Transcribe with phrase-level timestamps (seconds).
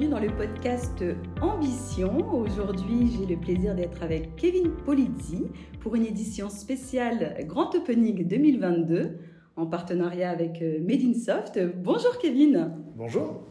[0.00, 1.04] bienvenue dans le podcast
[1.42, 2.32] Ambition.
[2.32, 5.44] Aujourd'hui, j'ai le plaisir d'être avec Kevin Polizzi
[5.80, 9.18] pour une édition spéciale Grand Opening 2022
[9.56, 11.60] en partenariat avec euh, Medinsoft.
[11.82, 12.72] Bonjour Kevin.
[12.96, 13.42] Bonjour.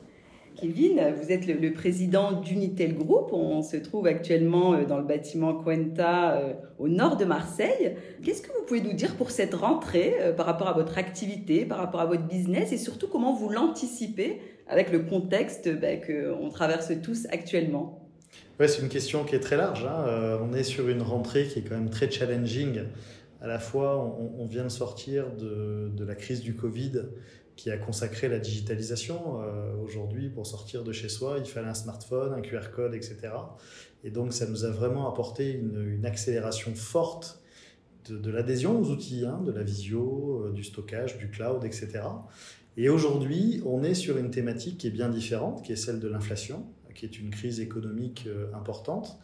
[0.55, 3.29] Kevin, vous êtes le, président d'Unitel Group.
[3.31, 7.95] On se trouve actuellement euh, dans le bâtiment Cuenta euh, au nord de Marseille.
[8.23, 11.77] Qu'est-ce que vous pouvez nous dire pour cette rentrée par rapport à votre activité, par
[11.77, 16.91] rapport à votre business et surtout comment vous l'anticipez avec le contexte ben, qu'on traverse
[17.03, 18.07] tous actuellement
[18.59, 19.85] Ouais, c'est une question qui est très large.
[19.85, 20.39] Hein.
[20.41, 22.83] on est sur une rentrée qui est quand même très challenging
[23.41, 27.03] à la fois, on, vient de sortir de, la crise du Covid
[27.55, 29.41] qui a consacré la digitalisation.
[29.41, 33.17] Euh, aujourd'hui, pour sortir de chez soi, il fallait un smartphone, un QR code, etc.
[34.03, 37.41] Et donc, ça nous a vraiment apporté une, accélération forte
[38.09, 42.01] de, l'adhésion aux outils, hein, de la visio, euh, du stockage, du cloud, etc.
[42.81, 46.07] Et aujourd'hui, on est sur une thématique qui est bien différente, qui est celle de
[46.07, 49.19] l'inflation, qui est une crise économique euh, importante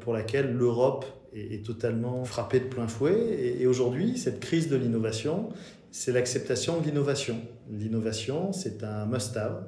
[0.00, 3.56] pour laquelle l'Europe est, totalement frappée de plein fouet.
[3.60, 5.50] Et, aujourd'hui, cette crise de l'innovation,
[5.92, 7.36] c'est l'acceptation de l'innovation.
[7.70, 9.66] L'innovation, c'est un must-have.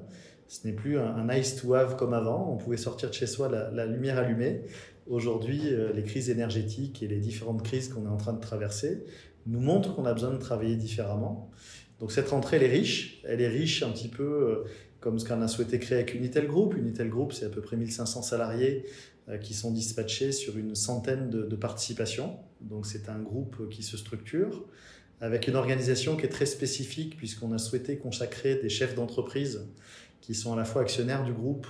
[0.49, 2.53] Ce n'est plus un, nice to have comme avant.
[2.53, 4.63] On pouvait sortir de chez soi la, lumière allumée.
[5.09, 9.05] Aujourd'hui, euh, les crises énergétiques et les différentes crises qu'on est en train de traverser
[9.47, 11.51] nous montrent qu'on a besoin de travailler différemment.
[12.03, 13.23] Donc cette rentrée, elle est riche.
[13.23, 14.65] Elle est riche un petit peu euh,
[14.99, 16.75] comme ce qu'on a souhaité créer avec Unitel Group.
[16.77, 18.87] Unitel Group, c'est à peu près 1500 salariés
[19.29, 22.41] euh, qui sont dispatchés sur une centaine de, participations.
[22.61, 24.65] Donc c'est un groupe qui se structure
[25.21, 29.69] avec une organisation qui est très spécifique puisqu'on a souhaité consacrer des chefs d'entreprise
[30.21, 31.69] qui sont à la fois actionnaires du groupe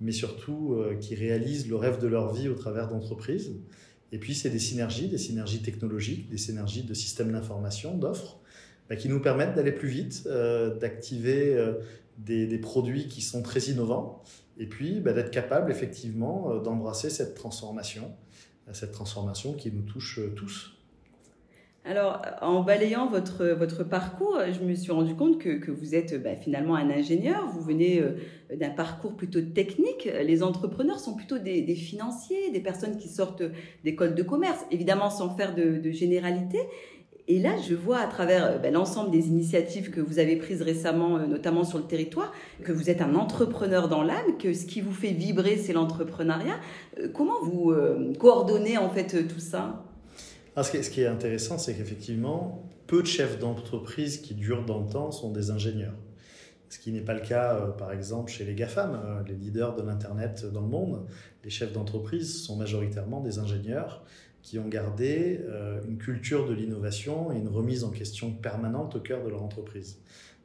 [0.00, 3.56] mais surtout euh, qui réalisent le rêve de leur vie au travers d'entreprises.
[4.12, 8.38] Et puis c'est des synergies, des synergies technologiques, des synergies de systèmes d'information, d'offres,
[8.92, 11.56] bah, qui nous permettent d'aller plus vite, euh, d'activer
[12.18, 14.22] des, des, produits qui sont très innovants
[14.58, 18.12] et puis bah, d'être capable effectivement euh, d'embrasser cette transformation,
[18.72, 20.76] cette transformation qui nous touche euh, tous.
[21.84, 26.76] Alors, en balayant votre, parcours, je me suis rendu compte que, vous êtes bah, finalement
[26.76, 28.12] un ingénieur, vous venez euh,
[28.54, 30.08] d'un parcours plutôt technique.
[30.22, 33.42] Les entrepreneurs sont plutôt des, des financiers, des personnes qui sortent
[33.82, 36.58] d'écoles de commerce, évidemment sans faire de, de généralité.
[37.28, 40.62] Et là, je vois à travers euh, ben, l'ensemble des initiatives que vous avez prises
[40.62, 42.32] récemment, euh, notamment sur le territoire,
[42.64, 46.58] que vous êtes un entrepreneur dans l'âme, que ce qui vous fait vibrer, c'est l'entrepreneuriat.
[46.98, 47.72] Euh, comment vous
[48.18, 49.84] coordonnez en fait tout ça?
[50.56, 54.88] Ah, ce, qui est, intéressant, c'est qu'effectivement, peu de chefs d'entreprise qui durent dans le
[54.88, 55.94] temps sont des ingénieurs.
[56.68, 60.44] Ce qui n'est pas le cas, par exemple, chez les GAFAM, les leaders de l'Internet
[60.52, 61.06] dans le monde.
[61.44, 64.02] Les chefs d'entreprise sont majoritairement des ingénieurs
[64.42, 69.00] qui ont gardé euh, une culture de l'innovation et une remise en question permanente au
[69.00, 69.98] cœur de leur entreprise.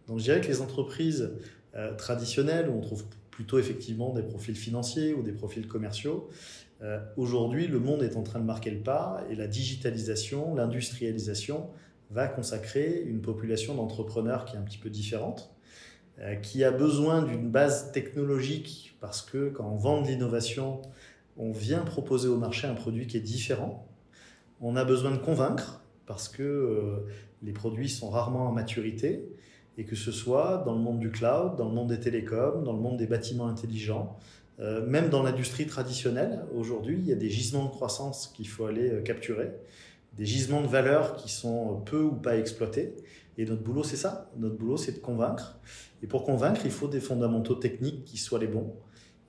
[0.07, 1.31] Donc je dirais que les entreprises
[1.75, 6.29] euh, traditionnelles, où on trouve plutôt effectivement des profils financiers ou des profils commerciaux,
[6.83, 11.67] euh, aujourd'hui le monde est en train de marquer le pas et la digitalisation, l'industrialisation
[12.11, 15.53] va consacrer une population d'entrepreneurs qui est un petit peu différente,
[16.41, 20.81] qui a besoin d'une base technologique parce que quand on vend de l'innovation,
[21.37, 23.87] on vient proposer au marché un produit qui est différent.
[24.61, 27.05] On a besoin de convaincre parce que euh,
[27.43, 29.27] les produits sont rarement en maturité
[29.77, 32.73] et que ce soit dans le monde du cloud, dans le monde des télécoms, dans
[32.73, 34.17] le monde des bâtiments intelligents,
[34.59, 36.43] euh, même dans l'industrie traditionnelle.
[36.55, 39.51] Aujourd'hui, il y a des gisements de croissance qu'il faut aller euh, capturer,
[40.17, 42.95] des gisements de valeur qui sont peu ou pas exploités.
[43.37, 44.31] Et notre boulot, c'est ça.
[44.37, 45.59] Notre boulot, c'est de convaincre.
[46.01, 48.73] Et pour convaincre, il faut des fondamentaux techniques qui soient les bons.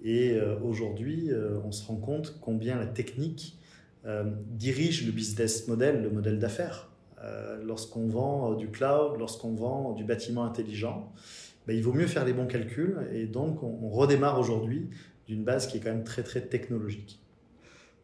[0.03, 3.59] Et euh, aujourd'hui, euh, on se rend compte combien la technique
[4.07, 6.89] euh, dirige le business model, le modèle d'affaires.
[7.65, 11.13] lorsqu'on vend du cloud, lorsqu'on vend du bâtiment intelligent,
[11.67, 12.97] ben, il vaut mieux faire les bons calculs.
[13.13, 14.89] Et donc, on, redémarre aujourd'hui
[15.27, 17.19] d'une base qui est quand même très, très technologique.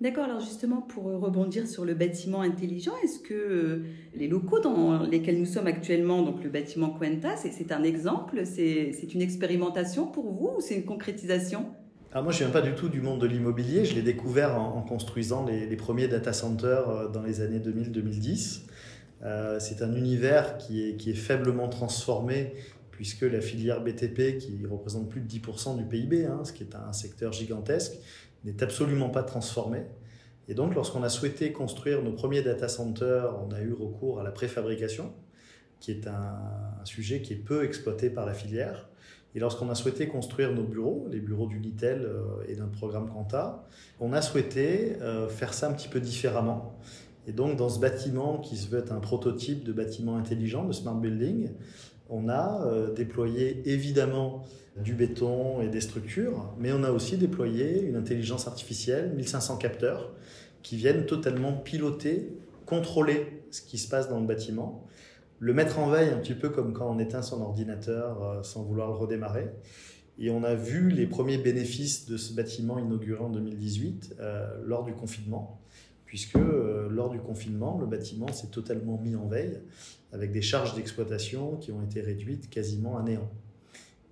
[0.00, 3.83] D'accord, alors justement pour rebondir sur le bâtiment intelligent, est-ce que
[4.16, 9.15] les locaux dans lesquels nous sommes actuellement, donc le bâtiment Quenta, c'est un exemple, c'est
[9.15, 11.66] une expérimentation pour vous ou c'est une concrétisation?
[12.16, 13.84] Ah, moi, je ne viens pas du tout du monde de l'immobilier.
[13.84, 18.61] Je l'ai découvert en, construisant les, premiers data centers euh, dans les années 2000-2010.
[19.25, 22.55] Euh, c'est un univers qui est, faiblement transformé
[22.93, 26.77] puisque la filière BTP, qui représente plus de 10% du PIB, hein, ce qui est
[26.77, 27.95] un secteur gigantesque,
[28.45, 29.83] n'est absolument pas transformée.
[30.47, 34.22] Et donc, lorsqu'on a souhaité construire nos premiers data centers, on a eu recours à
[34.22, 35.13] la préfabrication,
[35.81, 38.89] qui est un sujet qui est peu exploité par la filière.
[39.34, 43.66] Et lorsqu'on a souhaité construire nos bureaux, les bureaux d'Unitel euh, et d'un programme Quanta,
[44.01, 46.78] on a souhaité euh, faire ça un petit peu différemment.
[47.27, 50.72] Et donc, dans ce bâtiment qui se veut être un prototype de bâtiment intelligent, de
[50.72, 51.51] smart building,
[52.10, 54.45] On a déployé évidemment
[54.77, 60.13] du béton et des structures, mais on a aussi déployé une intelligence artificielle, 1500 capteurs,
[60.63, 62.36] qui viennent totalement piloter,
[62.66, 64.84] contrôler ce qui se passe dans le bâtiment,
[65.45, 68.63] le mettre en veille un petit peu comme quand on éteint son ordinateur euh, sans
[68.63, 69.51] vouloir le redémarrer.
[70.19, 74.85] Et on a vu les premiers bénéfices de ce bâtiment inauguré en 2018 euh, lors
[74.85, 75.61] du confinement,
[76.07, 79.61] puisque euh, lors du confinement, le bâtiment s'est totalement mis en veille,
[80.13, 83.29] avec des charges d'exploitation qui ont été réduites quasiment à néant.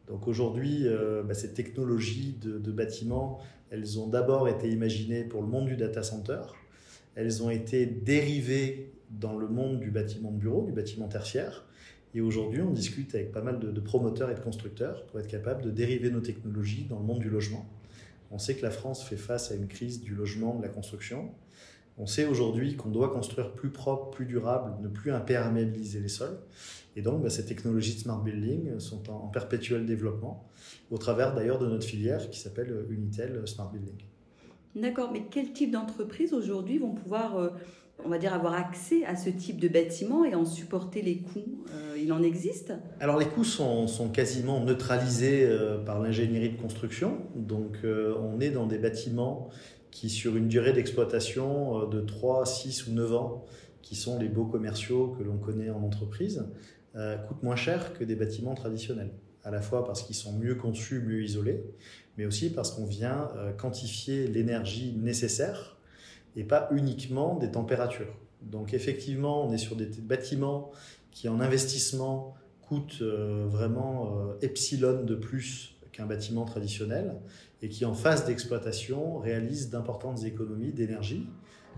[0.08, 0.84] Donc aujourd'hui,
[1.24, 3.38] bah, ces technologies de, de bâtiments,
[3.70, 6.42] elles ont d'abord été imaginées pour le monde du data center,
[7.14, 11.64] elles ont été dérivées dans le monde du bâtiment de bureau, du bâtiment tertiaire.
[12.14, 15.62] Et aujourd'hui, on discute avec pas mal de, promoteurs et de constructeurs pour être capable
[15.62, 17.66] de dériver nos technologies dans le monde du logement.
[18.30, 21.30] On sait que la France fait face à une crise du logement, de la construction.
[21.98, 26.38] On sait aujourd'hui qu'on doit construire plus propre, plus durable, ne plus imperméabiliser les sols.
[26.96, 30.48] Et donc, bah, ces technologies de smart building sont en, perpétuel développement,
[30.90, 33.96] au travers d'ailleurs de notre filière qui s'appelle Unitel Smart Building.
[34.74, 37.50] D'accord, mais quel type d'entreprises aujourd'hui vont pouvoir, euh,
[38.04, 41.64] on va dire, avoir accès à ce type de bâtiment et en supporter les coûts
[41.74, 42.72] euh, Il en existe?
[43.00, 47.18] Alors les coûts sont, quasiment neutralisés euh, par l'ingénierie de construction.
[47.34, 49.48] Donc on est dans des bâtiments
[49.90, 53.46] qui, sur une durée d'exploitation de 3, 6 ou 9 ans,
[53.82, 56.46] qui sont les beaux commerciaux que l'on connaît en entreprise,
[56.94, 59.10] coûtent moins cher que des bâtiments traditionnels.
[59.44, 61.64] À la fois parce qu'ils sont mieux conçus, mieux isolés,
[62.16, 65.76] mais aussi parce qu'on vient euh, quantifier l'énergie nécessaire
[66.36, 68.14] et pas uniquement des températures.
[68.42, 70.70] Donc effectivement, on est sur des bâtiments
[71.10, 77.14] qui en investissement coûtent euh, vraiment euh, epsilon de plus qu'un bâtiment traditionnel
[77.60, 81.28] et qui en phase d'exploitation réalisent d'importantes économies d'énergie,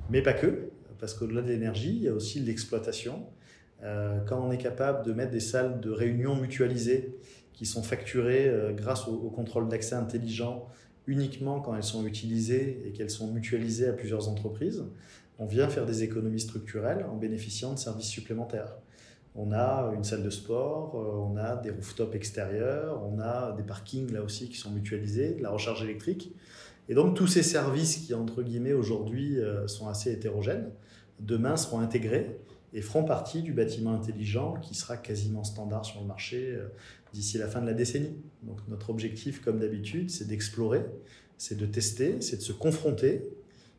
[0.09, 3.27] mais pas que, parce qu'au-delà de l'énergie, il y a aussi l'exploitation.
[4.27, 7.19] quand on est capable de mettre des salles de réunion mutualisées
[7.55, 10.67] qui sont facturées euh, grâce au, contrôle d'accès intelligent
[11.07, 14.85] uniquement quand elles sont utilisées et qu'elles sont mutualisées à plusieurs entreprises,
[15.39, 18.77] on vient faire des économies structurelles en bénéficiant de services supplémentaires.
[19.37, 23.65] On a une salle de sport, euh, on a des rooftops extérieurs, on a des
[23.65, 26.33] parkings là aussi qui sont mutualisés, de la recharge électrique.
[26.89, 30.71] Et donc tous ces services qui, entre guillemets, aujourd'hui euh, sont assez hétérogènes,
[31.19, 32.39] demain seront intégrés
[32.75, 36.59] et feront partie du bâtiment intelligent qui sera quasiment standard sur le marché
[37.13, 38.17] d'ici la fin de la décennie.
[38.43, 40.85] Donc notre objectif, comme d'habitude, c'est d'explorer,
[41.39, 43.23] c'est de tester, c'est de se confronter,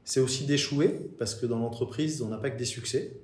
[0.06, 3.18] c'est aussi d'échouer, parce que dans l'entreprise, on n'a pas que des succès,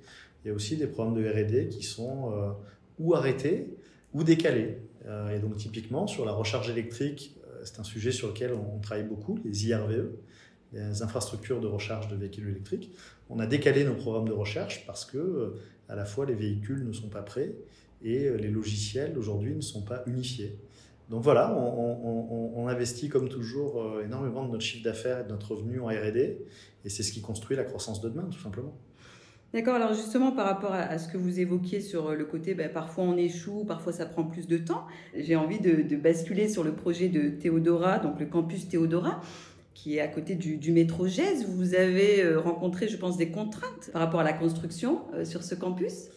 [0.44, 2.50] il y a aussi des programmes de RD qui sont euh,
[2.98, 3.76] ou arrêtés
[4.12, 4.78] ou décalés.
[5.06, 8.80] Euh, et donc typiquement, sur la recharge électrique, euh, c'est un sujet sur lequel on,
[8.80, 10.10] travaille beaucoup, les IRVE,
[10.72, 12.90] les infrastructures de recharge de véhicules électriques.
[13.34, 15.54] On a décalé nos programmes de recherche parce que
[15.88, 17.54] à la fois les véhicules ne sont pas prêts
[18.02, 20.58] et euh, les logiciels aujourd'hui ne sont pas unifiés.
[21.08, 25.54] Donc voilà, on, investit comme toujours euh, énormément de notre chiffre d'affaires et de notre
[25.54, 28.74] revenu en RD, et c'est ce qui construit la croissance de demain, tout simplement.
[29.52, 32.72] D'accord, alors justement par rapport à, ce que vous évoquiez sur euh, le côté, ben,
[32.72, 36.72] parfois on échoue, parfois ça prend plus de temps, j'ai envie de, basculer sur le
[36.72, 39.20] projet de Théodora, donc le campus Théodora
[39.74, 41.46] qui est à côté du, métro GES.
[41.48, 46.08] Vous avez rencontré, je pense, des contraintes par rapport à la construction sur ce campus?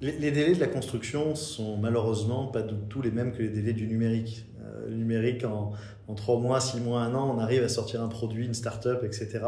[0.00, 3.72] Les, délais de la construction sont malheureusement pas du tout les mêmes que les délais
[3.72, 4.46] du numérique.
[4.62, 5.72] Euh, le numérique, en,
[6.14, 9.40] trois mois, six mois, un an, on arrive à sortir un produit, une start-up, etc.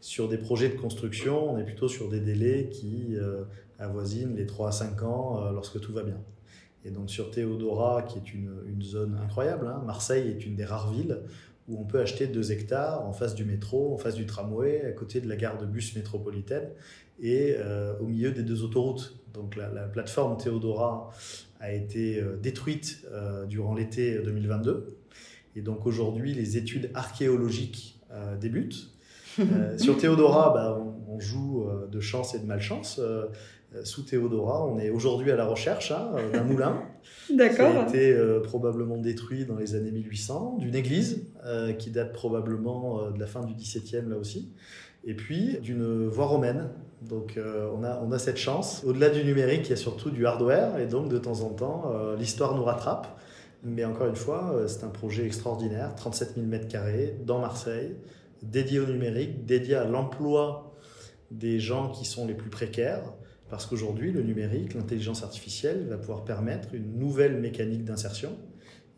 [0.00, 3.42] Sur des projets de construction, on est plutôt sur des délais qui euh,
[3.78, 6.18] avoisinent les 3 à 5 ans euh, lorsque tout va bien.
[6.84, 10.90] Et donc sur Théodora, qui est une, zone incroyable, hein, Marseille est une des rares
[10.90, 11.20] villes
[11.70, 14.92] où on peut acheter 2 hectares en face du métro, en face du tramway, à
[14.92, 16.68] côté de la gare de bus métropolitaine
[17.22, 17.56] et
[18.00, 19.20] au milieu des deux autoroutes.
[19.34, 21.10] Donc la, plateforme Théodora
[21.60, 24.96] a été euh, détruite euh, durant l'été 2022.
[25.56, 28.90] Et donc aujourd'hui, les études archéologiques euh, débutent.
[29.78, 32.98] sur Théodora, bah, on, joue de chance et de malchance.
[33.84, 36.82] Sous Théodora, on est aujourd'hui à la recherche hein, d'un moulin
[37.26, 41.26] qui a été probablement détruit dans les années 1800, d'une église
[41.78, 44.52] qui date probablement de la fin du XVIIe là aussi,
[45.04, 46.70] et puis d'une voie romaine
[47.02, 48.82] donc euh, on, a, on a cette chance.
[48.84, 51.92] Au-delà du numérique, il y a surtout du hardware et donc de temps en temps,
[51.94, 53.18] euh, l'histoire nous rattrape.
[53.62, 57.96] Mais encore une fois, euh, c'est un projet extraordinaire, 37 000 m2 dans Marseille,
[58.42, 60.74] dédié au numérique, dédié à l'emploi
[61.30, 63.12] des gens qui sont les plus précaires.
[63.50, 68.36] Parce qu'aujourd'hui, le numérique, l'intelligence artificielle va pouvoir permettre une nouvelle mécanique d'insertion.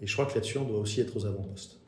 [0.01, 1.82] Et je crois que là-dessus, on doit aussi être aux avant-postes.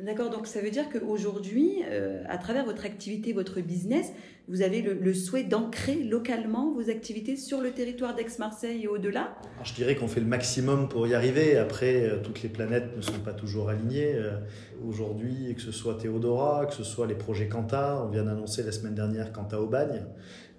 [0.00, 4.12] D'accord, donc ça veut dire qu'aujourd'hui, euh, à travers votre activité, votre business,
[4.46, 9.36] vous avez le, souhait d'ancrer localement vos activités sur le territoire d'Aix-Marseille et au-delà?
[9.64, 11.56] Je dirais qu'on fait le maximum pour y arriver.
[11.56, 14.14] Après, euh, toutes les planètes ne sont pas toujours alignées.
[14.14, 14.38] Euh,
[14.86, 18.70] aujourd'hui, que ce soit Théodora, que ce soit les projets Quanta, on vient d'annoncer la
[18.70, 20.04] semaine dernière Quanta au bagne,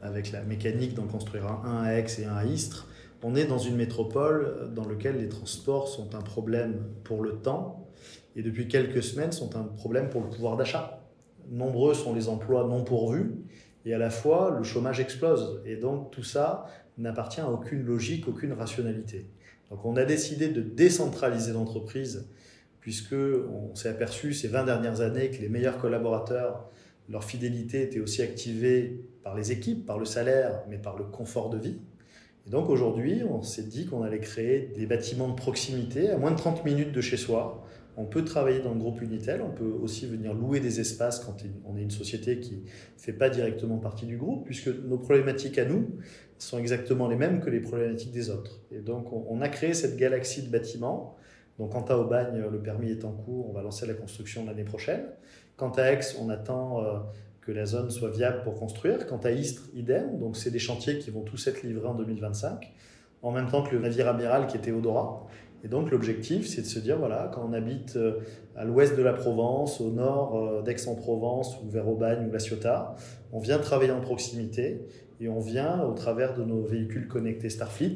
[0.01, 2.89] avec la mécanique d'en construire un à Aix et un à Istres.
[3.23, 7.88] On est dans une métropole dans laquelle les transports sont un problème pour le temps
[8.35, 11.03] et depuis quelques semaines sont un problème pour le pouvoir d'achat.
[11.49, 13.35] Nombreux sont les emplois non pourvus
[13.85, 15.61] et à la fois le chômage explose.
[15.65, 16.67] Et donc tout ça
[16.97, 19.25] n'appartient à aucune logique, aucune rationalité.
[19.69, 22.27] Donc on a décidé de décentraliser l'entreprise
[22.79, 26.69] puisque on s'est aperçu ces 20 dernières années que les meilleurs collaborateurs,
[27.09, 31.49] leur fidélité était aussi activée par les équipes, par le salaire, mais par le confort
[31.49, 31.79] de vie.
[32.47, 36.31] Et donc aujourd'hui, on s'est dit qu'on allait créer des bâtiments de proximité à moins
[36.31, 37.65] de 30 minutes de chez soi,
[37.99, 41.35] on peut travailler dans le groupe Unitel, on peut aussi venir louer des espaces quand
[41.65, 42.59] on est une société qui ne
[42.97, 45.85] fait pas directement partie du groupe, puisque nos problématiques à nous
[46.37, 48.61] sont exactement les mêmes que les problématiques des autres.
[48.71, 51.17] Et donc on a créé cette galaxie de bâtiments.
[51.57, 54.63] Donc quant à Aubagne, le permis est en cours, on va lancer la construction l'année
[54.63, 55.03] prochaine.
[55.57, 56.99] Quant à Aix, on attend euh,
[57.41, 59.07] que la zone soit viable pour construire.
[59.07, 60.19] Quant à Istres, idem.
[60.19, 62.71] Donc c'est des chantiers qui vont tous être livrés en 2025,
[63.23, 65.27] en même temps que le navire amiral qui était Odora
[65.63, 68.19] et donc l'objectif, c'est de se dire, voilà, quand on habite euh,
[68.55, 72.95] à l'ouest de la Provence, au nord euh, d'Aix-en-Provence ou vers Aubagne ou La Ciotat,
[73.33, 74.85] on vient travailler en proximité
[75.19, 77.95] et on vient, au travers de nos véhicules connectés Starfleet,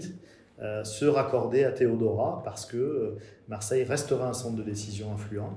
[0.61, 3.15] euh, se raccorder à Théodora parce que
[3.47, 5.55] Marseille restera un centre de décision influent.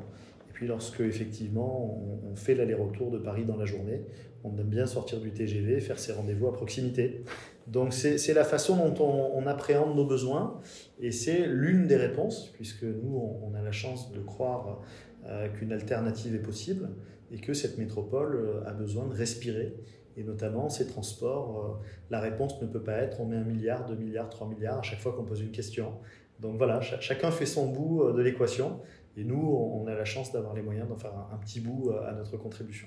[0.48, 4.02] Et puis lorsque effectivement on, fait l'aller-retour de Paris dans la journée,
[4.44, 7.24] on aime bien sortir du TGV faire ses rendez-vous à proximité.
[7.66, 9.04] Donc c'est la façon dont
[9.34, 10.60] on, appréhende nos besoins
[11.00, 14.82] et c'est l'une des réponses, puisque nous, on, a la chance de croire
[15.26, 16.88] euh, qu'une alternative est possible
[17.32, 19.74] et que cette métropole euh, a besoin de respirer.
[20.16, 23.84] Et notamment ces transports, euh, la réponse ne peut pas être on met un milliard,
[23.84, 25.92] deux milliards, trois milliards à chaque fois qu'on pose une question.
[26.38, 28.80] Donc voilà, chacun fait son bout de l'équation
[29.16, 32.12] et nous, on a la chance d'avoir les moyens d'en faire un petit bout à
[32.12, 32.86] notre contribution.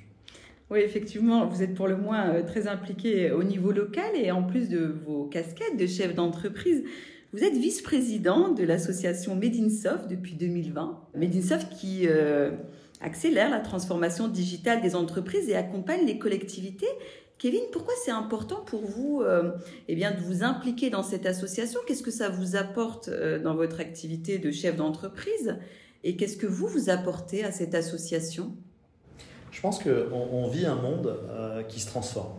[0.71, 4.43] Oui, effectivement, vous êtes pour le moins euh, très impliqué au niveau local et en
[4.43, 6.83] plus de vos casquettes de chef d'entreprise,
[7.33, 11.07] vous êtes vice-président de l'association Medinsoft depuis 2020.
[11.15, 12.51] Medinsoft qui euh,
[13.01, 16.87] accélère la transformation digitale des entreprises et accompagne les collectivités.
[17.39, 19.51] Kevin, pourquoi c'est important pour vous euh,
[19.87, 21.79] eh bien, de vous impliquer dans cette association?
[21.87, 23.09] Qu'est-ce que ça vous apporte
[23.43, 25.57] dans votre activité de chef d'entreprise?
[26.03, 28.55] Et qu'est-ce que vous vous apportez à cette association?
[29.51, 32.37] Je pense qu'on on vit un monde euh, qui se transforme.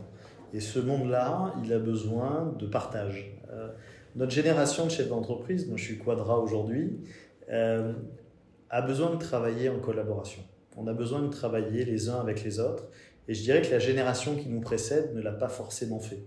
[0.52, 3.32] Et ce monde-là, il a besoin de partage.
[3.52, 3.68] Euh,
[4.16, 6.98] notre génération de chefs d'entreprise, moi je suis Quadra aujourd'hui,
[7.50, 7.92] euh,
[8.68, 10.42] a besoin de travailler en collaboration.
[10.76, 12.84] On a besoin de travailler les uns avec les autres.
[13.28, 16.24] Et je dirais que la génération qui nous précède ne l'a pas forcément fait.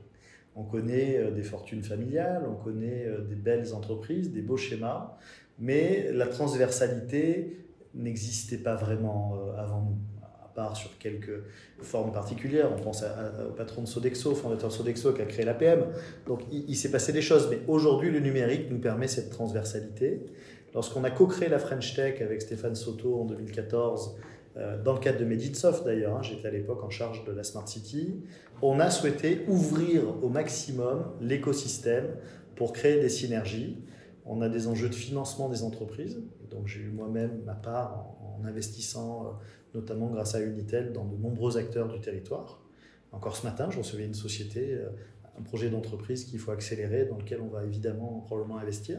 [0.55, 5.17] On connaît des fortunes familiales, on connaît des belles entreprises, des beaux schémas,
[5.57, 10.12] mais la transversalité n'existait pas vraiment avant nous
[10.53, 11.43] part sur quelques
[11.81, 12.69] formes particulières.
[12.75, 15.85] On pense au patron de Sodexo, fondateur de Sodexo, qui a créé l'APM.
[16.27, 17.47] Donc il, s'est passé des choses.
[17.49, 20.25] Mais aujourd'hui, le numérique nous permet cette transversalité.
[20.73, 24.15] Lorsqu'on a co-créé la French Tech avec Stéphane Soto en 2014,
[24.55, 27.43] euh, dans le cadre de Meditsoft d'ailleurs, hein, j'étais à l'époque en charge de la
[27.43, 28.23] Smart City,
[28.61, 32.15] on a souhaité ouvrir au maximum l'écosystème
[32.55, 33.83] pour créer des synergies.
[34.25, 38.45] On a des enjeux de financement des entreprises, donc j'ai eu moi-même ma part en
[38.45, 39.29] investissant euh,
[39.73, 42.63] notamment grâce à Unitel dans de nombreux acteurs du territoire.
[43.13, 44.89] Encore ce matin, je recevais une société, euh,
[45.39, 48.97] un projet d'entreprise qu'il faut accélérer, dans lequel on va évidemment probablement investir.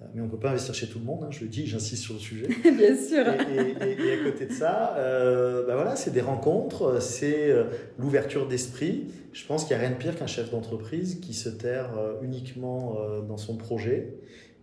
[0.00, 1.66] Euh, mais on ne peut pas investir chez tout le monde, hein, je le dis,
[1.66, 2.48] j'insiste sur le sujet.
[2.62, 3.26] Bien sûr.
[3.28, 7.54] Et, à côté de ça, euh, bah voilà, c'est des rencontres, c'est
[7.98, 9.08] l'ouverture d'esprit.
[9.32, 11.90] Je pense qu'il n'y a rien de pire qu'un chef d'entreprise qui se terre
[12.22, 12.96] uniquement
[13.28, 14.14] dans son projet.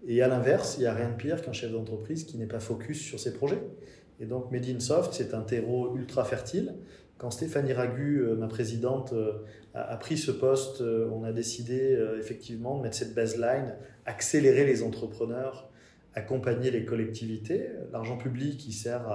[0.08, 2.60] Et à l'inverse, il n'y a rien de pire qu'un chef d'entreprise qui n'est pas
[2.60, 3.62] focus sur ses projets.
[4.22, 6.76] Et donc Medinsoft, c'est un terreau ultra fertile.
[7.18, 9.34] Quand Stéphanie Ragu, euh, ma présidente, euh,
[9.74, 13.76] a pris ce poste, euh, on a décidé effectivement de mettre cette baseline,
[14.06, 15.70] accélérer les entrepreneurs,
[16.14, 17.68] accompagner les collectivités.
[17.92, 19.08] L'argent public, qui sert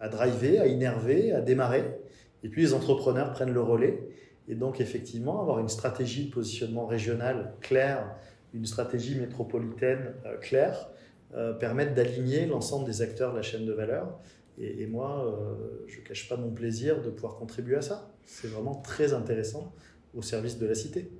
[0.00, 1.84] à, driver, à innerver, à démarrer.
[2.42, 4.08] Et puis les entrepreneurs prennent le relais.
[4.48, 8.16] Et donc effectivement, avoir une stratégie de positionnement régional claire,
[8.54, 10.88] une stratégie métropolitaine claire,
[11.60, 14.18] permettre d'aligner l'ensemble des acteurs de la chaîne de valeur
[14.60, 18.12] et, moi, euh, je ne cache pas mon plaisir de pouvoir contribuer à ça.
[18.24, 19.72] C'est vraiment très intéressant
[20.14, 21.10] au service de la cité.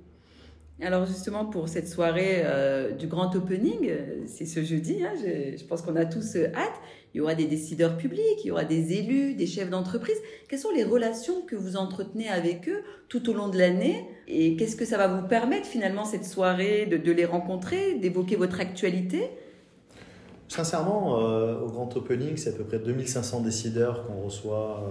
[0.81, 5.61] Alors justement pour cette soirée euh, du grand opening, euh, c'est ce jeudi, hein, je,
[5.65, 6.79] pense qu'on a tous hâte,
[7.13, 10.15] il y aura des décideurs publics, il y aura des élus, des chefs d'entreprise.
[10.47, 14.05] Quelles sont les relations que vous entretenez avec eux tout au long de l'année?
[14.27, 18.61] Et qu'est-ce que ça va vous permettre finalement cette soirée de, les rencontrer, d'évoquer votre
[18.61, 19.31] actualité?
[20.49, 21.13] Sincèrement,
[21.61, 24.83] au grand opening, c'est à peu près 2500 décideurs qu'on reçoit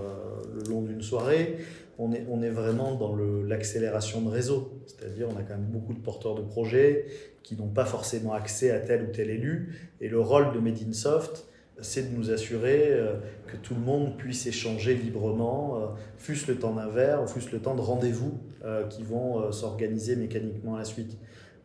[0.54, 1.58] le long d'une soirée
[1.98, 4.80] on est, vraiment dans l'accélération de réseau.
[4.86, 7.06] C'est-à-dire, on a quand même beaucoup de porteurs de projets
[7.42, 9.74] qui n'ont pas forcément accès à tel ou tel élu.
[10.00, 11.46] Et le rôle de Made in Soft,
[11.80, 13.14] c'est de nous assurer euh,
[13.46, 15.86] que tout le monde puisse échanger librement, euh,
[16.18, 20.76] fût-ce le temps d'un verre, fût-ce le temps de rendez-vous euh, qui vont s'organiser mécaniquement
[20.76, 21.16] à la suite.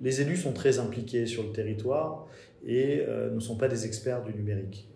[0.01, 2.27] Les élus sont très impliqués sur le territoire
[2.65, 4.89] et ne sont pas des experts du numérique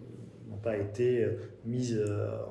[0.57, 1.25] pas été
[1.65, 1.93] mis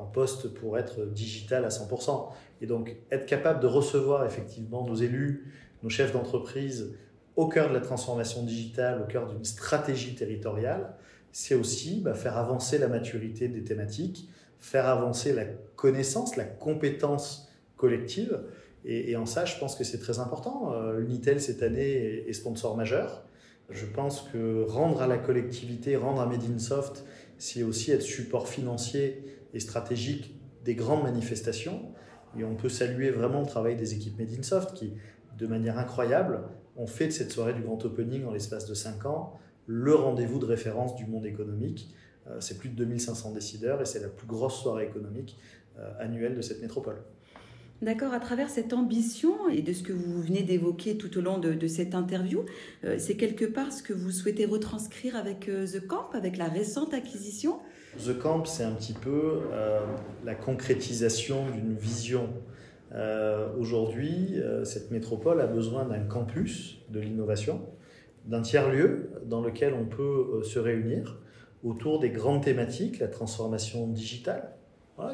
[0.00, 2.28] en poste pour être digital à 100%.
[2.60, 6.94] Et donc, être capable de recevoir effectivement nos élus, nos chefs d'entreprise
[7.36, 10.94] au cœur de la transformation digitale, au cœur d'une stratégie territoriale,
[11.32, 17.52] c'est aussi bah, faire avancer la maturité des thématiques, faire avancer la connaissance, la compétence
[17.76, 18.40] collective.
[18.86, 20.72] Et, en ça, je pense que c'est très important.
[20.72, 23.26] Euh, Unitel, cette année, est, sponsor majeur.
[23.70, 27.04] Je pense que rendre à la collectivité, rendre à Made in Soft,
[27.38, 31.82] c'est aussi être support financier et stratégique des grandes manifestations.
[32.38, 34.94] Et on peut saluer vraiment le travail des équipes Made in Soft qui,
[35.36, 36.42] de manière incroyable,
[36.76, 40.38] ont fait de cette soirée du grand opening en l'espace de 5 ans le rendez-vous
[40.38, 41.92] de référence du monde économique.
[42.28, 45.38] Euh, c'est plus de 2500 décideurs et c'est la plus grosse soirée économique
[45.78, 47.02] euh, annuelle de cette métropole.
[47.82, 51.38] D'accord, à travers cette ambition et de ce que vous venez d'évoquer tout au long
[51.38, 52.44] de, cette interview,
[52.84, 56.94] euh, c'est quelque part ce que vous souhaitez retranscrire avec The Camp, avec la récente
[56.94, 57.58] acquisition?
[57.98, 59.80] The Camp, c'est un petit peu euh,
[60.24, 62.28] la concrétisation d'une vision.
[62.94, 67.62] Euh, aujourd'hui, euh, cette métropole a besoin d'un campus de l'innovation,
[68.26, 71.18] d'un tiers-lieu dans lequel on peut se réunir
[71.64, 74.55] autour des grandes thématiques, la transformation digitale,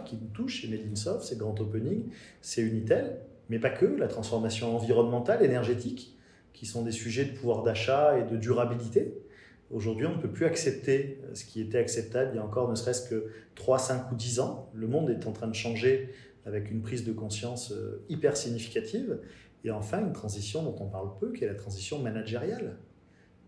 [0.04, 2.04] qui nous touche chez Medinsoft, c'est Grand Opening,
[2.40, 6.16] c'est Unitel, mais pas que, la transformation environnementale, énergétique,
[6.52, 9.14] qui sont des sujets de pouvoir d'achat et de durabilité.
[9.70, 12.74] Aujourd'hui, on ne peut plus accepter ce qui était acceptable il y a encore ne
[12.74, 14.70] serait-ce que 3, 5 ou 10 ans.
[14.74, 16.10] Le monde est en train de changer
[16.44, 19.18] avec une prise de conscience euh, hyper significative.
[19.64, 22.76] Et enfin, une transition dont on parle peu, qui est la transition managériale.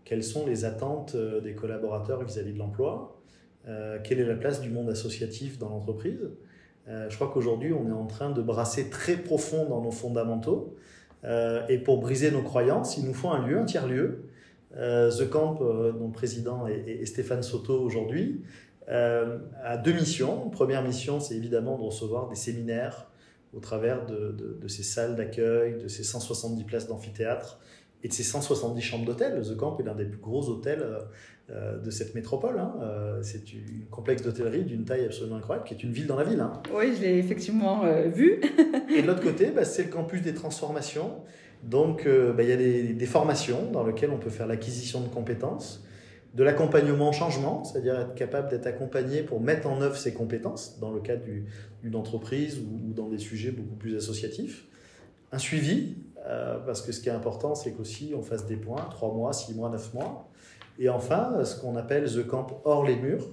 [0.03, 3.21] Quelles sont les attentes euh, des collaborateurs vis-à-vis de l'emploi?
[4.03, 6.29] Quelle est la place du monde associatif dans l'entreprise?
[6.87, 10.75] Je crois qu'aujourd'hui, on est en train de brasser très profond dans nos fondamentaux.
[11.23, 14.25] et pour briser nos croyances, il nous faut un lieu, un tiers-lieu,
[14.77, 18.41] euh, The Camp, euh, dont le président est, Stéphane Soto aujourd'hui,
[18.89, 20.49] euh, a deux missions.
[20.49, 23.07] Première mission, c'est évidemment de recevoir des séminaires
[23.53, 27.59] au travers de, ces salles d'accueil, de ces 170 places d'amphithéâtre
[28.03, 29.41] et de ces 170 chambres d'hôtel.
[29.41, 30.85] The Camp est l'un des plus gros hôtels
[31.49, 32.57] de cette métropole.
[32.57, 32.73] Hein.
[33.21, 36.39] c'est un complexe d'hôtellerie d'une taille absolument incroyable, qui est une ville dans la ville.
[36.39, 36.53] Hein.
[36.73, 38.41] Oui, je l'ai effectivement vu.
[38.95, 41.21] et de l'autre côté, bah, c'est le campus des transformations.
[41.65, 45.07] Donc, euh, bah, il y a des, formations dans lesquelles on peut faire l'acquisition de
[45.07, 45.83] compétences,
[46.35, 50.79] de l'accompagnement au changement, c'est-à-dire être capable d'être accompagné pour mettre en œuvre ses compétences
[50.79, 51.23] dans le cadre
[51.81, 54.67] d'une entreprise ou, dans des sujets beaucoup plus associatifs.
[55.31, 55.95] Un suivi,
[56.27, 59.33] euh, parce que ce qui est important, c'est qu'aussi on fasse des points, 3 mois,
[59.33, 60.29] 6 mois, 9 mois.
[60.79, 63.27] Et enfin, ce qu'on appelle The Camp hors les murs,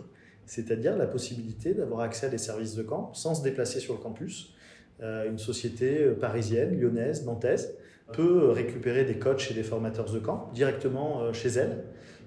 [0.46, 4.00] c'est-à-dire la possibilité d'avoir accès à des services de camp sans se déplacer sur le
[4.00, 4.54] campus.
[5.00, 7.76] Euh, une société parisienne, lyonnaise, nantaise,
[8.12, 11.84] peut récupérer des coachs et des formateurs The Camp directement euh, chez elle.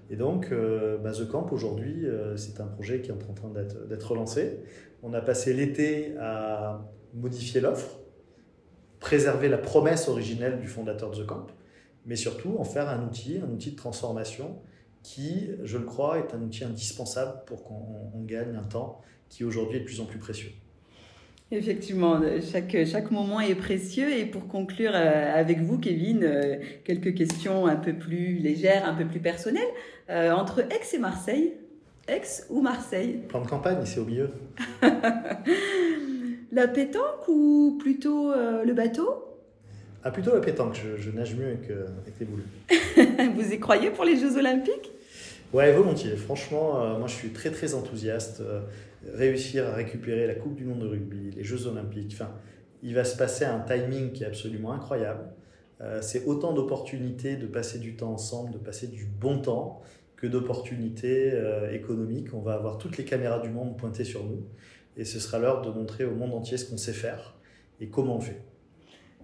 [0.10, 3.50] Et donc, euh, bah, The Camp, aujourd'hui, euh, c'est un projet qui est en train
[3.50, 4.60] d'être relancé.
[5.02, 8.00] On a passé l'été à modifier l'offre,
[9.00, 11.48] préserver la promesse originelle du fondateur de The Camp,
[12.06, 14.58] mais surtout en faire un outil, un outil de transformation
[15.06, 19.78] qui, je le crois, est un outil indispensable pour qu'on gagne un temps qui aujourd'hui
[19.78, 20.50] est de plus en plus précieux.
[21.52, 22.20] Effectivement,
[22.52, 24.12] chaque, chaque moment est précieux.
[24.18, 28.96] Et pour conclure euh, avec vous, Kevin, euh, quelques questions un peu plus légères, un
[28.96, 29.62] peu plus personnelles.
[30.10, 31.54] Euh, entre Aix et Marseille,
[32.08, 33.20] Aix ou Marseille?
[33.30, 34.32] Plan de campagne, c'est au milieu.
[36.52, 39.24] la pétanque ou plutôt le bateau?
[40.04, 40.76] Ah, plutôt la pétanque.
[40.76, 42.44] Je, je nage mieux avec les boules.
[43.36, 44.95] vous y croyez pour les Jeux Olympiques?
[45.56, 46.18] Ouais, volontiers.
[46.18, 48.44] Franchement, moi je suis très très enthousiaste
[49.14, 52.12] réussir à récupérer la Coupe du Monde de rugby, les Jeux Olympiques.
[52.14, 52.34] Enfin,
[52.84, 55.30] il va se passer un timing qui est absolument incroyable.
[55.80, 59.82] Euh, c'est autant d'opportunités de passer du temps ensemble, de passer du bon temps,
[60.18, 62.34] que d'opportunités euh, économiques.
[62.34, 64.44] On va avoir toutes les caméras du monde pointées sur nous.
[64.98, 67.38] Et ce sera l'heure de montrer au monde entier ce qu'on sait faire
[67.80, 68.42] et comment on fait.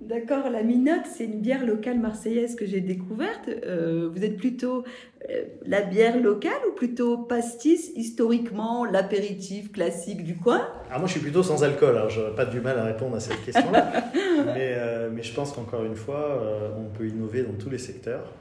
[0.02, 3.48] D'accord, la Minote, c'est une bière locale marseillaise que j'ai découverte.
[3.48, 4.84] Euh, vous êtes plutôt
[5.30, 10.68] euh, la bière locale ou plutôt pastis, historiquement l'apéritif classique du coin?
[10.90, 13.20] Ah, Moi, je suis plutôt sans alcool, alors j'aurais pas du mal à répondre à
[13.20, 13.92] cette question-là.
[14.56, 16.42] mais, euh, mais, je pense qu'encore une fois,
[16.80, 18.34] on peut innover dans tous les secteurs.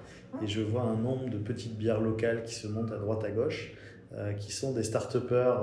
[0.43, 3.31] Et je vois un nombre de petites bières locales qui se montent à droite à
[3.31, 3.75] gauche,
[4.39, 5.61] qui sont des start-upers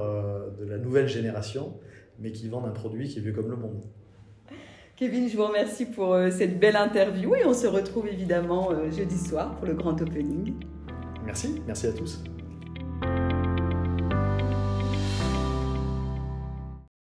[0.59, 1.73] de la nouvelle génération,
[2.19, 3.81] mais qui vendent un produit qui est vieux comme le monde.
[4.97, 8.89] Kevin, je vous remercie pour euh, cette belle interview et on se retrouve évidemment euh,
[8.89, 10.55] jeudi soir pour le grand opening.
[11.23, 12.23] Merci, merci à tous.